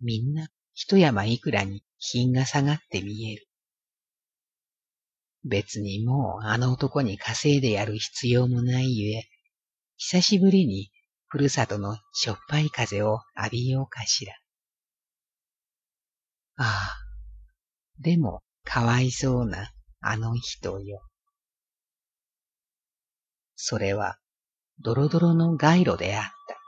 [0.01, 3.47] みんな一山いくらに品が下がって見える。
[5.45, 9.29] 別にもうあの男に稼いでやる必要もないゆえ、
[9.97, 10.91] 久しぶりに
[11.33, 14.35] ふるさとのしょっぱい風を浴びようかしら。
[16.59, 16.97] ああ、
[17.99, 19.73] でもかわいそうな
[20.03, 21.01] あの人よ。
[23.57, 24.19] それは、
[24.81, 26.59] ドロドロの街路であった。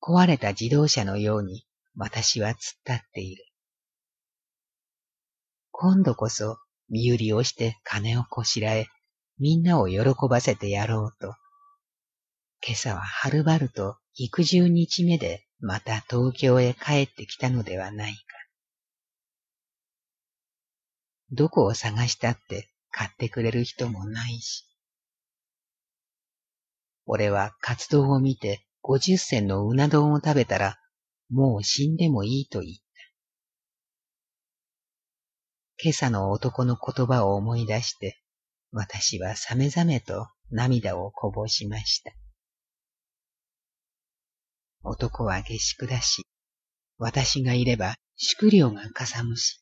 [0.00, 3.44] 壊れた自動車のように私は突っ立っている。
[5.70, 6.56] 今度こそ
[6.88, 8.86] 身売りをして金をこしらえ、
[9.38, 10.00] みんなを喜
[10.30, 11.34] ばせてやろうと。
[12.66, 18.20] 今朝ははるばると幾十日目でまた東京へ帰ってきたのではないか。
[21.30, 24.66] どこを探したって買ってくれる人もないし。
[27.04, 30.78] 俺は活動を見て五十銭のうな丼を食べたら、
[31.28, 32.80] もう死んでもいいと言った。
[35.82, 38.22] 今朝の男の言葉を思い出して、
[38.72, 42.12] 私はさめざめと涙をこぼしました。
[44.84, 46.26] 男は下宿だし、
[46.98, 49.60] 私がいれば宿料がかさむし、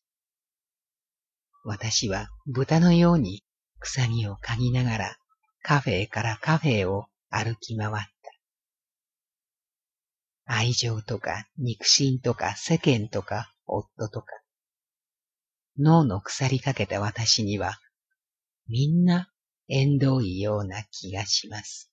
[1.65, 3.43] 私は豚のように
[3.79, 5.17] 草木を嗅ぎながら
[5.63, 8.03] カフェからカフェを歩き回った。
[10.45, 14.27] 愛情とか肉親とか世間とか夫とか。
[15.79, 17.79] 脳の腐りかけた私には、
[18.69, 19.31] みんな
[19.69, 21.92] 縁遠いような気がします。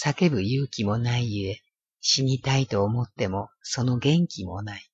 [0.00, 1.60] 叫ぶ勇気もないゆえ、
[2.00, 4.88] 死にたいと思ってもその元気もない。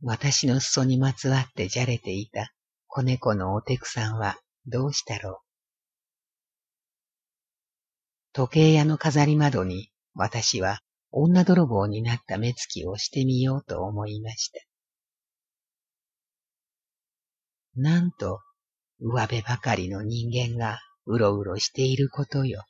[0.00, 2.54] 私の裾にまつわってじゃれていた
[2.86, 5.36] 子猫のおてくさんはどうしたろう。
[8.32, 14.58] 時計屋の飾り窓に私は女泥棒になった目つきをしてみようと思いました。
[17.76, 18.40] なんと、
[19.00, 22.64] 上辺ばかりの人間がうろうろしていることよ。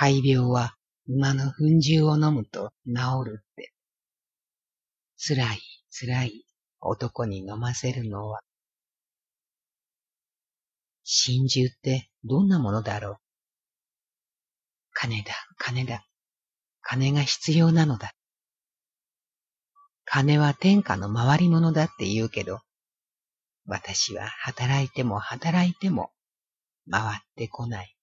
[0.00, 0.76] 肺病は
[1.08, 3.72] 馬の粉汁を飲むと治るって。
[5.16, 6.44] 辛い辛い
[6.80, 8.40] 男に飲ませるのは
[11.02, 13.16] 真珠ってどんなものだろう
[14.92, 16.04] 金だ、金だ。
[16.80, 18.12] 金が必要なのだ。
[20.04, 22.60] 金は天下の回り物だって言うけど、
[23.66, 26.12] 私は働いても働いても
[26.88, 27.97] 回ってこない。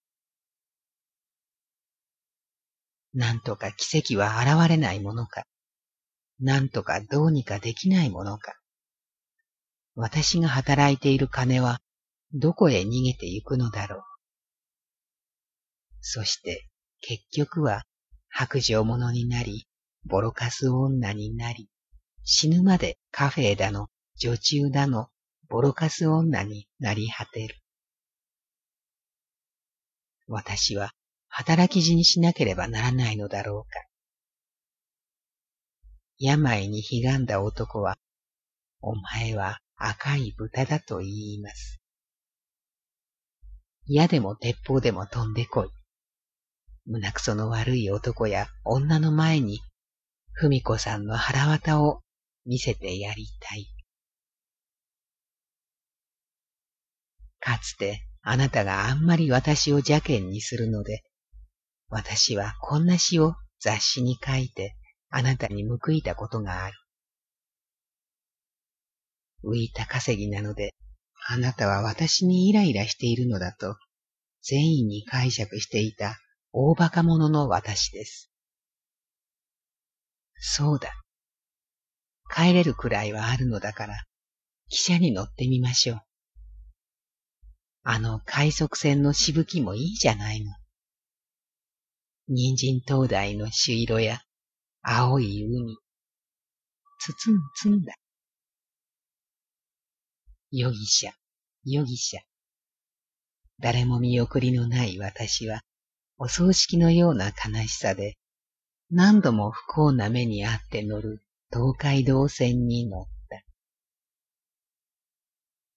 [3.16, 5.44] なんとか奇跡は現れないものか、
[6.38, 8.58] なんとかどうにかできないものか。
[9.94, 11.80] 私が働いている金は
[12.34, 14.02] どこへ逃げて行くのだろう。
[16.02, 16.68] そして
[17.00, 17.84] 結局は
[18.28, 19.66] 白状者になり、
[20.04, 21.70] ボロカス女になり、
[22.22, 25.08] 死ぬまでカフェだの、女中だの、
[25.48, 27.56] ボロカス女になり果てる。
[30.28, 30.92] 私は
[31.38, 33.78] 働き死にしなければならないのだろうか。
[36.18, 37.98] 病にひがんだ男は、
[38.80, 41.78] お前は赤い豚だと言います。
[43.86, 45.68] 矢でも鉄砲でも飛んでこい。
[46.86, 49.60] 胸くその悪い男や女の前に、
[50.40, 52.00] 文子さんの腹渡を
[52.46, 53.66] 見せてやりたい。
[57.40, 61.02] かつてあなたがあんまり私を邪険にするので、
[61.88, 64.76] 私はこんな詩を雑誌に書いて
[65.08, 66.76] あなたに報いたことがある。
[69.44, 70.74] 浮いた稼ぎなので、
[71.28, 73.76] あなたは私にイライラしているのだと、
[74.42, 76.18] 善意に解釈していた
[76.52, 78.30] 大馬鹿者の私です。
[80.38, 80.92] そうだ。
[82.34, 83.94] 帰れるくらいはあるのだから、
[84.70, 86.00] 汽車に乗ってみましょう。
[87.82, 90.52] あの快速船のしぶきもいいじゃないの。
[92.28, 94.20] 人参灯台の朱色や
[94.82, 95.76] 青い海。
[96.98, 97.94] つつんつんだ。
[100.50, 101.12] 容疑者、
[101.64, 102.18] 容疑者。
[103.60, 105.60] 誰も見送りのない私は、
[106.18, 108.16] お葬式のような悲しさで、
[108.90, 111.22] 何度も不幸な目にあって乗る
[111.52, 113.15] 東海道線に乗った。